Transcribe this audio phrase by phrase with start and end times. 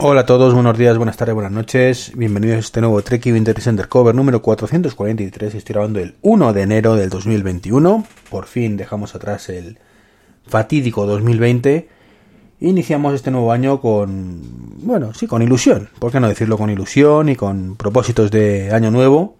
[0.00, 2.12] Hola a todos, buenos días, buenas tardes, buenas noches.
[2.14, 5.56] Bienvenidos a este nuevo Trek Vintage Undercover número 443.
[5.56, 8.06] Estoy grabando el 1 de enero del 2021.
[8.30, 9.80] Por fin dejamos atrás el
[10.46, 11.88] fatídico 2020.
[12.60, 14.40] Iniciamos este nuevo año con,
[14.84, 15.88] bueno, sí, con ilusión.
[15.98, 19.34] ¿Por qué no decirlo con ilusión y con propósitos de año nuevo?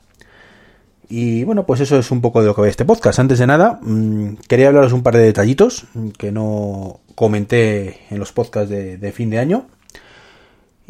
[1.09, 3.21] Y bueno, pues eso es un poco de lo que ve este podcast.
[3.21, 5.85] Antes de nada, mmm, quería hablaros un par de detallitos
[6.19, 9.69] que no comenté en los podcasts de fin de año.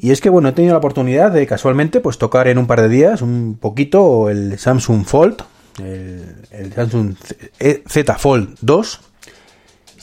[0.00, 2.80] Y es que, bueno, he tenido la oportunidad de casualmente pues tocar en un par
[2.80, 5.42] de días un poquito el Samsung Fold,
[5.82, 7.16] el, Samsung
[7.58, 9.00] Z Fold 2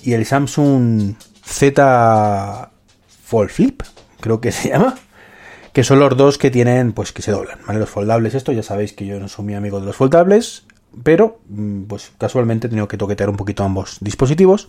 [0.03, 2.71] y el Samsung Z
[3.23, 3.83] Fold Flip,
[4.19, 4.95] creo que se llama,
[5.71, 7.79] que son los dos que tienen, pues que se doblan, ¿vale?
[7.79, 10.65] Los foldables, esto ya sabéis que yo no soy muy amigo de los foldables,
[11.03, 11.39] pero
[11.87, 14.67] pues casualmente he tenido que toquetear un poquito ambos dispositivos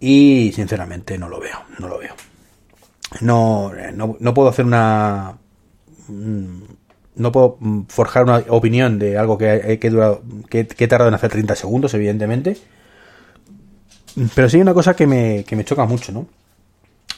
[0.00, 2.12] y sinceramente no lo veo, no lo veo
[3.20, 5.38] no, no, no puedo hacer una
[7.14, 11.30] no puedo forjar una opinión de algo que, que, que, que he tardado en hacer
[11.30, 12.56] 30 segundos, evidentemente.
[14.34, 16.26] Pero sí hay una cosa que me, que me choca mucho, ¿no?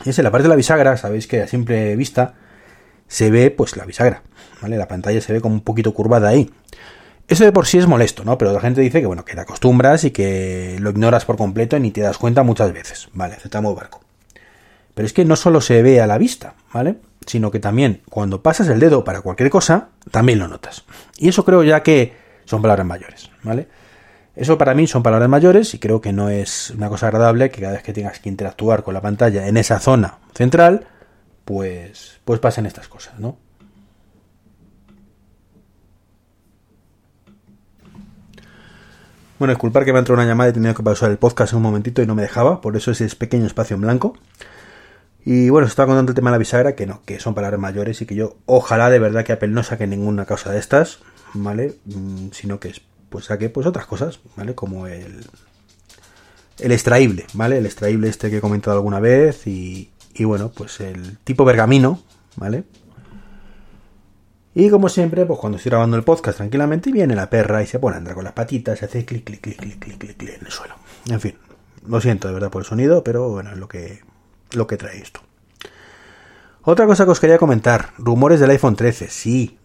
[0.04, 2.34] Es en la parte de la bisagra, sabéis que a simple vista
[3.06, 4.22] se ve pues la bisagra,
[4.60, 4.76] ¿vale?
[4.76, 6.50] La pantalla se ve como un poquito curvada ahí.
[7.26, 8.36] Eso de por sí es molesto, ¿no?
[8.36, 11.76] Pero la gente dice que, bueno, que te acostumbras y que lo ignoras por completo
[11.76, 13.08] y ni te das cuenta muchas veces.
[13.14, 14.03] Vale, aceptamos barco.
[14.94, 16.96] Pero es que no solo se ve a la vista, ¿vale?
[17.26, 20.84] Sino que también cuando pasas el dedo para cualquier cosa, también lo notas.
[21.18, 22.14] Y eso creo ya que
[22.44, 23.68] son palabras mayores, ¿vale?
[24.36, 27.60] Eso para mí son palabras mayores y creo que no es una cosa agradable que
[27.60, 30.86] cada vez que tengas que interactuar con la pantalla en esa zona central,
[31.44, 33.36] pues, pues pasen estas cosas, ¿no?
[39.38, 41.52] Bueno, disculpar que me ha entrado una llamada y he tenido que pausar el podcast
[41.52, 44.16] un momentito y no me dejaba, por eso ese pequeño espacio en blanco.
[45.24, 47.58] Y bueno, se estaba contando el tema de la bisagra, que no, que son palabras
[47.58, 50.98] mayores y que yo ojalá de verdad que Apple no saque ninguna causa de estas,
[51.32, 51.76] ¿vale?
[51.86, 52.74] Mm, sino que
[53.08, 54.54] pues saque pues otras cosas, ¿vale?
[54.54, 55.24] Como el,
[56.58, 57.58] el extraíble, ¿vale?
[57.58, 62.02] El extraíble este que he comentado alguna vez y, y bueno, pues el tipo pergamino,
[62.36, 62.64] ¿vale?
[64.54, 67.78] Y como siempre, pues cuando estoy grabando el podcast tranquilamente, viene la perra y se
[67.78, 70.38] pone a andar con las patitas, se hace clic, clic, clic, clic, clic, clic, clic
[70.38, 70.74] en el suelo.
[71.08, 71.34] En fin,
[71.88, 74.00] lo siento de verdad por el sonido, pero bueno, es lo que,
[74.56, 75.20] lo que trae esto.
[76.62, 79.58] Otra cosa que os quería comentar, rumores del iPhone 13, sí,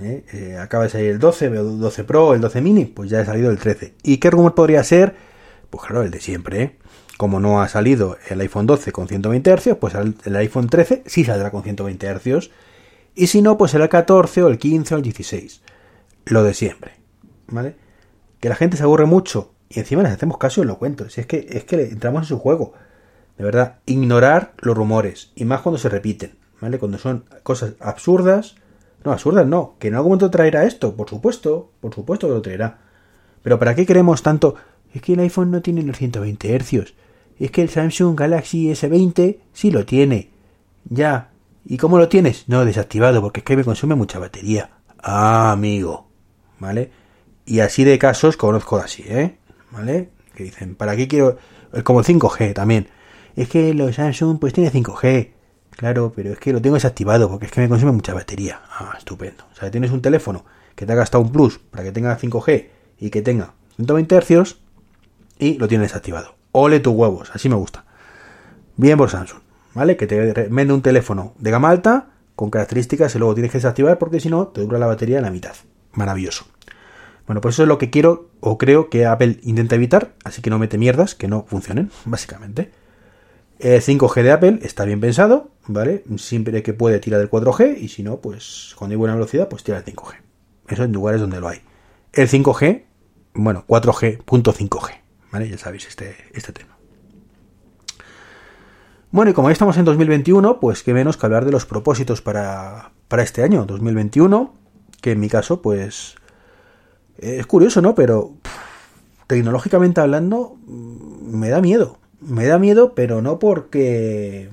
[0.00, 0.24] ¿eh?
[0.32, 3.24] Eh, acaba de salir el 12, el 12 Pro, el 12 mini, pues ya ha
[3.24, 3.94] salido el 13.
[4.02, 5.14] ¿Y qué rumor podría ser?
[5.70, 6.78] Pues claro, el de siempre, ¿eh?
[7.16, 11.24] Como no ha salido el iPhone 12 con 120 Hz, pues el iPhone 13 sí
[11.24, 12.50] saldrá con 120 Hz.
[13.14, 15.62] Y si no, pues será el 14 o el 15 o el 16.
[16.24, 16.92] Lo de siempre.
[17.48, 17.76] ¿Vale?
[18.40, 21.08] Que la gente se aburre mucho y encima les hacemos caso y lo cuento.
[21.10, 22.72] Si es que, es que entramos en su juego.
[23.42, 25.32] De verdad, ignorar los rumores.
[25.34, 26.36] Y más cuando se repiten.
[26.60, 26.78] ¿Vale?
[26.78, 28.54] Cuando son cosas absurdas.
[29.02, 29.74] No, absurdas no.
[29.80, 30.94] Que en algún momento traerá esto.
[30.94, 31.72] Por supuesto.
[31.80, 32.78] Por supuesto que lo traerá.
[33.42, 34.54] Pero ¿para qué queremos tanto?
[34.94, 36.94] Es que el iPhone no tiene los 120 Hz.
[37.40, 40.30] Es que el Samsung Galaxy S20 sí lo tiene.
[40.88, 41.32] Ya,
[41.64, 42.48] ¿Y cómo lo tienes?
[42.48, 44.70] No, desactivado, porque es que me consume mucha batería.
[45.02, 46.06] Ah, amigo.
[46.60, 46.92] ¿Vale?
[47.44, 49.36] Y así de casos conozco así, ¿eh?
[49.72, 50.10] ¿Vale?
[50.36, 51.38] Que dicen, ¿para qué quiero...?
[51.82, 52.86] Como el 5G también.
[53.36, 55.30] Es que los Samsung pues tiene 5G.
[55.70, 58.60] Claro, pero es que lo tengo desactivado porque es que me consume mucha batería.
[58.70, 59.44] Ah, estupendo.
[59.52, 60.44] O sea, tienes un teléfono
[60.74, 62.66] que te ha gastado un plus para que tenga 5G
[62.98, 64.56] y que tenga 120 Hz
[65.38, 66.34] y lo tienes desactivado.
[66.52, 67.84] Ole tus huevos, así me gusta.
[68.76, 69.42] Bien por Samsung.
[69.74, 69.96] ¿vale?
[69.96, 73.98] Que te vende un teléfono de gama alta con características y luego tienes que desactivar
[73.98, 75.54] porque si no te dura la batería en la mitad.
[75.92, 76.46] Maravilloso.
[77.26, 80.50] Bueno, pues eso es lo que quiero o creo que Apple intenta evitar, así que
[80.50, 82.72] no mete mierdas que no funcionen, básicamente.
[83.62, 86.02] El 5G de Apple está bien pensado, ¿vale?
[86.16, 89.62] Siempre que puede tirar del 4G y si no, pues cuando hay buena velocidad, pues
[89.62, 90.16] tira el 5G.
[90.66, 91.60] Eso en lugares donde lo hay.
[92.12, 92.82] El 5G,
[93.34, 94.90] bueno, 4G.5G,
[95.30, 95.48] ¿vale?
[95.48, 96.76] Ya sabéis este, este tema.
[99.12, 102.20] Bueno, y como ya estamos en 2021, pues qué menos que hablar de los propósitos
[102.20, 104.56] para, para este año, 2021,
[105.00, 106.16] que en mi caso, pues
[107.16, 107.94] es curioso, ¿no?
[107.94, 108.32] Pero
[109.28, 112.01] tecnológicamente hablando, me da miedo.
[112.22, 114.48] Me da miedo, pero no porque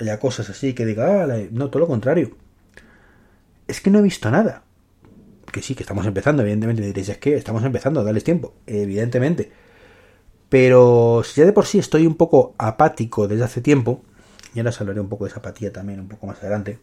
[0.00, 2.36] haya cosas así que diga, ah, no, todo lo contrario.
[3.68, 4.64] Es que no he visto nada.
[5.52, 6.82] Que sí, que estamos empezando, evidentemente.
[6.82, 9.52] Diréis, es que estamos empezando, dales tiempo, evidentemente.
[10.48, 14.02] Pero si ya de por sí estoy un poco apático desde hace tiempo,
[14.54, 16.78] y ahora os hablaré un poco de esa apatía también un poco más adelante,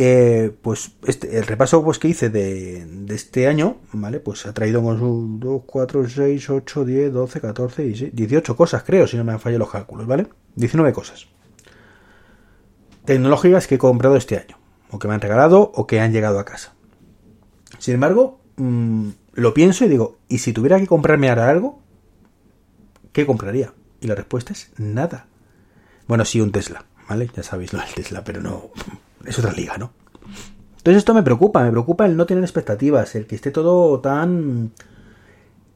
[0.00, 4.20] eh, pues este, el repaso pues, que hice de, de, este año, ¿vale?
[4.20, 8.84] Pues ha traído con sus 2, 4, 6, 8, 10, 12, 14, 16, 18 cosas,
[8.84, 10.28] creo, si no me han fallado los cálculos, ¿vale?
[10.54, 11.26] 19 cosas.
[13.04, 14.56] tecnológicas que he comprado este año,
[14.92, 16.74] o que me han regalado, o que han llegado a casa.
[17.80, 21.82] Sin embargo, mm, lo pienso y digo, ¿y si tuviera que comprarme ahora algo?
[23.10, 23.74] ¿Qué compraría?
[24.00, 25.26] Y la respuesta es nada.
[26.06, 27.28] Bueno, sí, un Tesla, ¿vale?
[27.34, 28.70] Ya sabéis lo del Tesla, pero no.
[29.28, 29.92] Es otra liga, ¿no?
[30.78, 34.72] Entonces esto me preocupa, me preocupa el no tener expectativas, el que esté todo tan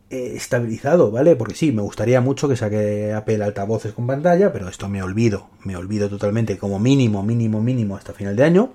[0.08, 1.36] eh, estabilizado, ¿vale?
[1.36, 5.50] Porque sí, me gustaría mucho que saque Apple altavoces con pantalla, pero esto me olvido,
[5.64, 8.72] me olvido totalmente como mínimo, mínimo, mínimo hasta final de año.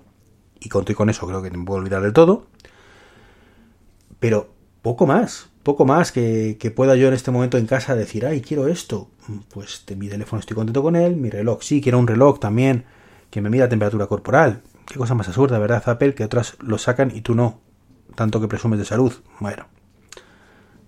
[0.60, 2.46] Y conto con eso, creo que me puedo olvidar del todo.
[4.20, 4.50] Pero
[4.84, 8.68] poco más, poco más que, pueda yo en este momento en casa decir, ay, quiero
[8.68, 9.10] esto.
[9.50, 12.86] Pues mi teléfono estoy contento con él, mi reloj, sí, quiero un reloj también
[13.30, 14.62] que me mida temperatura corporal.
[14.86, 16.14] Qué cosa más absurda, ¿verdad, Apple?
[16.14, 17.62] Que otras lo sacan y tú no.
[18.16, 19.14] Tanto que presumes de salud.
[19.40, 19.68] Bueno.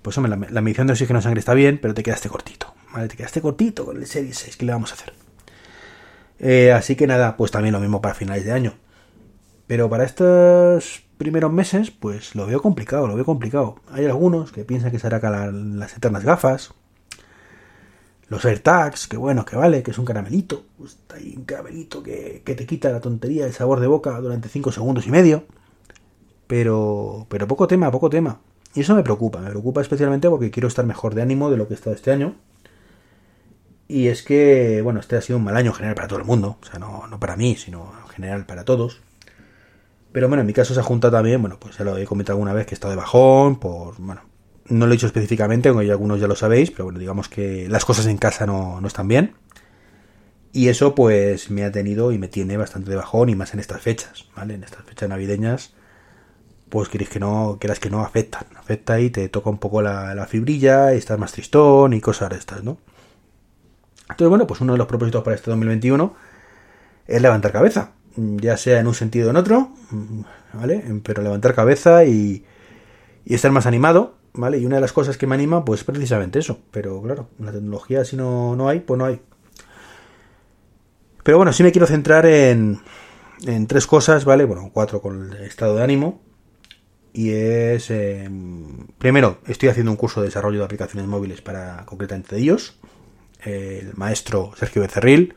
[0.02, 2.74] Pues hombre, la, medición de oxígeno en sangre está bien, pero te quedaste cortito.
[2.94, 3.08] ¿Vale?
[3.08, 4.58] Te quedaste cortito con el Series 6.
[4.58, 5.14] ¿Qué le vamos a hacer?
[6.40, 8.74] Eh, así que nada, pues también lo mismo para finales de año.
[9.68, 13.76] Pero para estos primeros meses, pues lo veo complicado, lo veo complicado.
[13.92, 15.20] Hay algunos que piensan que será
[15.52, 16.74] las eternas gafas.
[18.30, 20.64] Los AirTags, que bueno, que vale, que es un caramelito.
[20.86, 24.50] Está ahí un caramelito que, que te quita la tontería, el sabor de boca durante
[24.50, 25.46] 5 segundos y medio.
[26.48, 28.40] Pero, pero poco tema, poco tema.
[28.76, 31.68] Y eso me preocupa, me preocupa especialmente porque quiero estar mejor de ánimo de lo
[31.68, 32.36] que he estado este año.
[33.88, 36.26] Y es que, bueno, este ha sido un mal año en general para todo el
[36.26, 36.58] mundo.
[36.62, 39.02] O sea, no, no para mí, sino en general para todos.
[40.12, 42.36] Pero bueno, en mi caso se ha juntado también, bueno, pues ya lo he comentado
[42.36, 44.22] alguna vez que he estado de bajón, por, bueno,
[44.70, 47.86] no lo he dicho específicamente, aunque algunos ya lo sabéis, pero bueno, digamos que las
[47.86, 49.34] cosas en casa no, no están bien.
[50.52, 53.60] Y eso pues me ha tenido y me tiene bastante de bajón y más en
[53.60, 54.56] estas fechas, ¿vale?
[54.56, 55.74] En estas fechas navideñas,
[56.70, 60.16] pues queréis que no, quieras que no afectan, afecta y te toca un poco la,
[60.16, 62.78] la fibrilla, y estás más tristón y cosas de estas, ¿no?
[64.10, 66.16] Entonces, bueno, pues uno de los propósitos para este 2021
[67.08, 69.72] es levantar cabeza, ya sea en un sentido o en otro,
[70.54, 70.84] ¿vale?
[71.04, 72.44] Pero levantar cabeza y,
[73.24, 74.58] y estar más animado, ¿vale?
[74.58, 76.60] Y una de las cosas que me anima, pues precisamente eso.
[76.72, 79.22] Pero claro, la tecnología si no, no hay, pues no hay.
[81.24, 82.80] Pero bueno, sí me quiero centrar en,
[83.46, 84.46] en tres cosas, ¿vale?
[84.46, 86.22] Bueno, cuatro con el estado de ánimo.
[87.12, 92.38] Y es, em, primero, estoy haciendo un curso de desarrollo de aplicaciones móviles para concretamente
[92.38, 92.80] ellos.
[93.44, 95.36] El maestro Sergio Becerril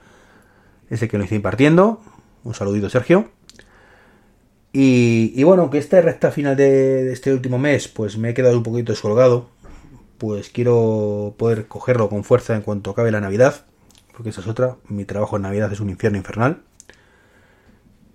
[0.92, 2.02] ese que lo estoy impartiendo.
[2.44, 3.30] Un saludito, Sergio.
[4.72, 8.62] Y, bueno, aunque esta recta final de, este último mes, pues me he quedado un
[8.62, 9.48] poquito descolgado,
[10.16, 13.66] pues quiero poder cogerlo con fuerza en cuanto acabe la Navidad,
[14.16, 14.76] porque esa es otra.
[14.88, 16.62] Mi trabajo en Navidad es un infierno infernal.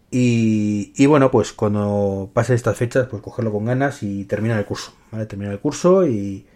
[0.10, 4.94] Y, bueno, pues cuando pase estas fechas, pues cogerlo con ganas y terminar el curso.
[5.28, 6.48] Terminar el curso y,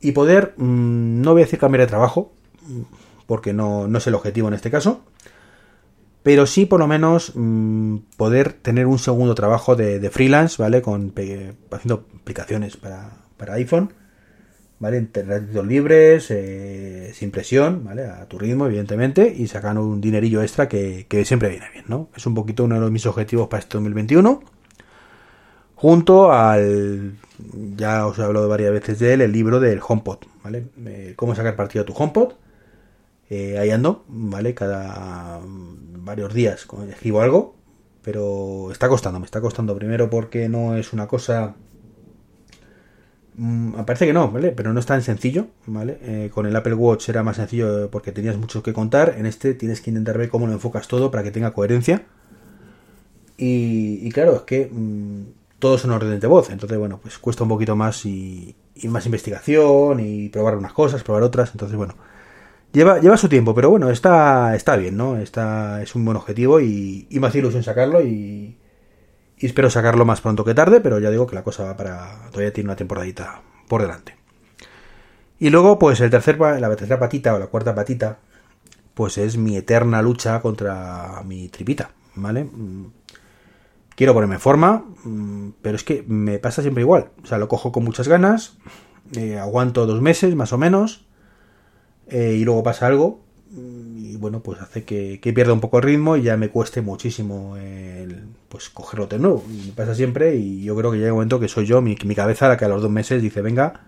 [0.00, 2.32] y poder, mm, no voy a decir cambiar de trabajo,
[3.26, 5.02] porque no, no es el objetivo en este caso,
[6.22, 10.82] pero sí por lo menos mm, poder tener un segundo trabajo de, freelance, ¿vale?
[10.82, 11.12] Con,
[11.70, 13.92] haciendo aplicaciones para, para iPhone,
[14.82, 14.96] ¿vale?
[14.96, 18.04] En libres, eh, sin presión, ¿vale?
[18.04, 22.08] A tu ritmo, evidentemente, y sacando un dinerillo extra que, siempre viene bien, ¿no?
[22.16, 24.42] Es un poquito uno de mis objetivos para este 2021.
[25.76, 27.14] Junto al,
[27.76, 30.64] ya os he hablado varias veces de él, el libro del HomePod, ¿vale?
[30.84, 32.32] Eh, cómo sacar partido a tu HomePod.
[33.34, 34.52] Eh, ahí ando, ¿vale?
[34.52, 37.56] Cada varios días escribo algo,
[38.02, 41.54] pero está costando, me está costando primero porque no es una cosa...
[43.36, 44.50] Mm, me parece que no, ¿vale?
[44.52, 45.98] Pero no es tan sencillo, ¿vale?
[46.02, 49.14] Eh, con el Apple Watch era más sencillo porque tenías mucho que contar.
[49.16, 52.04] En este tienes que intentar ver cómo lo enfocas todo para que tenga coherencia.
[53.38, 55.22] Y, claro, es que mm,
[55.58, 56.50] todo es en orden de voz.
[56.50, 61.02] Entonces, bueno, pues cuesta un poquito más y, y más investigación y probar unas cosas,
[61.02, 61.52] probar otras.
[61.52, 61.94] Entonces, bueno,
[62.72, 65.18] Lleva, lleva su tiempo, pero bueno, está, está bien, ¿no?
[65.18, 68.56] Está, es un buen objetivo y, y me hace ilusión sacarlo y,
[69.36, 72.30] y, espero sacarlo más pronto que tarde, pero ya digo que la cosa va para...
[72.30, 74.16] todavía tiene una temporadita por delante.
[75.38, 78.20] Y luego, pues el tercer, la tercera patita o la cuarta patita,
[78.94, 82.44] pues es mi eterna lucha contra mi tripita, ¿vale?
[82.44, 82.86] Mm,
[83.96, 87.10] quiero ponerme en forma, mm, pero es que me pasa siempre igual.
[87.22, 88.56] O sea, lo cojo con muchas ganas,
[89.16, 91.06] eh, aguanto dos meses más o menos,
[92.12, 93.20] eh, y luego pasa algo
[93.54, 97.56] y bueno, pues hace que, pierda un poco el ritmo y ya me cueste muchísimo
[97.56, 99.44] el, pues cogerlo de nuevo.
[99.50, 102.48] Y pasa siempre y yo creo que llega un momento que soy yo, mi, cabeza,
[102.48, 103.80] la que a los dos meses dice venga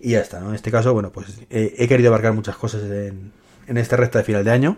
[0.00, 0.50] y ya está, ¿no?
[0.50, 3.32] En este caso, bueno, pues he querido abarcar muchas cosas en,
[3.66, 4.76] en esta recta de final de año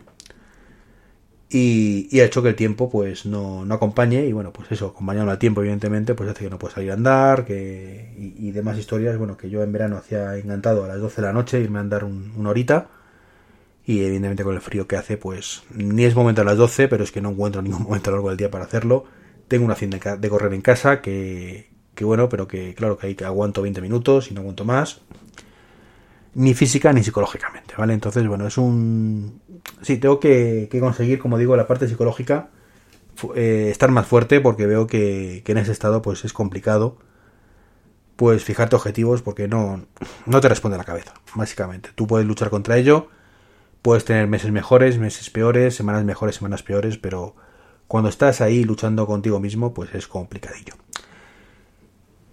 [1.49, 5.31] y, ha hecho que el tiempo pues no, no, acompañe y bueno pues eso acompañando
[5.31, 9.37] al tiempo evidentemente pues hace que no pueda salir a andar y, demás historias bueno
[9.37, 12.05] que yo en verano hacía encantado a las 12 de la noche irme a andar
[12.05, 12.89] una horita
[13.87, 17.05] Y evidentemente con el frío que hace, pues ni es momento a las 12, pero
[17.05, 19.05] es que no encuentro ningún momento a lo largo del día para hacerlo.
[19.47, 23.25] Tengo una opción de, correr en casa que, que, bueno, pero que claro que, que
[23.25, 25.03] aguanto 20 minutos y no aguanto más.
[26.35, 27.95] Ni física ni psicológicamente, ¿vale?
[27.95, 29.41] Entonces, bueno, es un...
[29.83, 32.49] Sí, tengo que, conseguir, como digo, la parte psicológica,
[33.35, 36.99] eh, estar más fuerte porque veo que, que en ese estado pues es complicado
[38.17, 39.87] pues fijarte objetivos porque no,
[40.25, 41.91] no te responde la cabeza, básicamente.
[41.95, 43.09] Tú puedes luchar contra ello,
[43.83, 47.37] puedes tener meses mejores, meses peores, semanas mejores, semanas peores, pero
[47.87, 50.75] cuando estás ahí luchando contigo mismo, pues es complicadillo.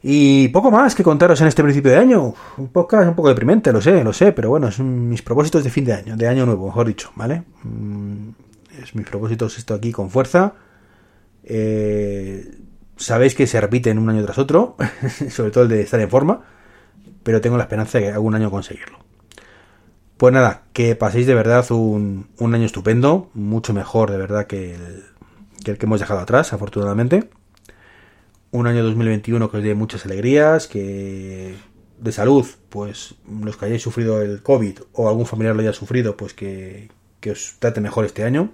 [0.05, 2.33] Y poco más que contaros en este principio de año.
[2.57, 5.69] Un podcast un poco deprimente, lo sé, lo sé, pero bueno, son mis propósitos de
[5.69, 7.43] fin de año, de año nuevo, mejor dicho, ¿vale?
[7.63, 8.29] Mm,
[8.83, 10.55] es mis propósitos esto aquí con fuerza.
[11.45, 12.59] Eh,
[12.97, 14.75] sabéis que se repiten un año tras otro,
[15.29, 16.41] sobre todo el de estar en forma,
[17.23, 18.99] pero tengo la esperanza de algún año conseguirlo.
[20.17, 25.05] Pues nada, que paséis de verdad un, año estupendo, mucho mejor de verdad que el,
[25.63, 27.29] que el que hemos dejado atrás, afortunadamente.
[28.53, 31.55] Un año 2021 que os dé muchas alegrías, que
[31.99, 36.15] de salud, pues los que hayáis sufrido el COVID o algún familiar lo haya sufrido,
[36.15, 38.51] pues que, que os trate mejor este año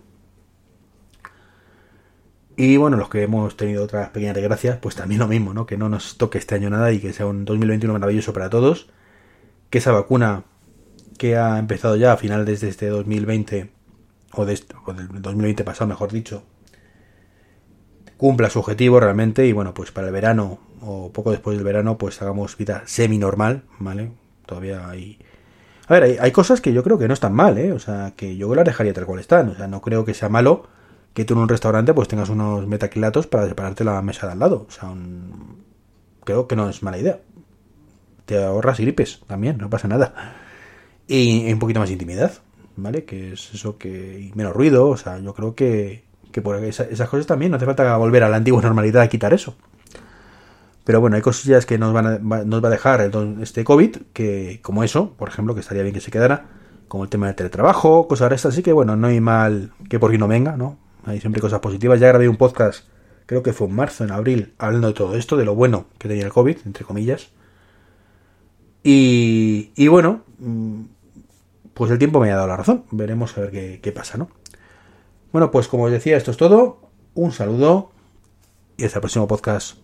[2.62, 5.66] y bueno, los que hemos tenido otras pequeñas desgracias, pues también lo mismo, ¿no?
[5.66, 8.90] Que no nos toque este año nada y que sea un 2021 maravilloso para todos.
[9.70, 10.44] Que esa vacuna
[11.18, 13.72] que ha empezado ya a final desde este 2020,
[14.34, 16.44] o, de, o del 2020 pasado, mejor dicho,
[18.20, 21.98] cumpla su objetivo realmente y bueno, pues para el verano o poco después del verano,
[21.98, 24.12] pues hagamos vida semi-normal, ¿vale?
[24.46, 25.18] Todavía hay...
[25.88, 27.72] A ver, hay, hay, cosas que yo creo que no están mal, ¿eh?
[27.72, 29.50] O sea, que yo las dejaría tal cual están.
[29.50, 30.68] O sea, no creo que sea malo
[31.14, 34.40] que tú en un restaurante pues tengas unos metaquilatos para separarte la mesa de al
[34.40, 34.66] lado.
[34.68, 34.94] O sea,
[36.26, 37.22] creo que no es mala idea.
[38.26, 40.36] Te ahorras gripes también, no pasa nada.
[41.08, 42.34] Y un poquito más de intimidad,
[42.76, 43.06] ¿vale?
[43.06, 44.20] Que es eso que...
[44.20, 47.66] Y menos ruido, o sea, yo creo que, que por esas cosas también no hace
[47.66, 49.56] falta volver a la antigua normalidad a quitar eso.
[50.84, 54.60] Pero bueno, hay cosillas que nos, van a, nos va a dejar este COVID, que
[54.64, 56.48] como eso, por ejemplo, que estaría bien que se quedara,
[56.88, 60.00] como el tema del teletrabajo, cosas de estas, así que bueno, no hay mal que
[60.00, 60.80] por qué no venga, ¿no?
[61.06, 62.00] Hay siempre cosas positivas.
[62.00, 62.88] Ya grabé un podcast,
[63.28, 66.08] creo que fue en marzo, en abril, hablando de todo esto, de lo bueno que
[66.08, 67.30] tenía el COVID, entre comillas.
[68.84, 70.82] Y, y bueno, mm,
[71.76, 72.86] pues el tiempo me ha dado la razón.
[72.90, 74.30] Veremos a ver qué pasa, ¿no?
[75.32, 76.80] Bueno, pues como os decía, esto es todo.
[77.14, 77.92] Un saludo
[78.78, 79.78] y hasta el próximo podcast.